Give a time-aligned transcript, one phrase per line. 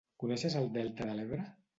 [0.21, 1.45] Coneixes el delta de l'Ebre?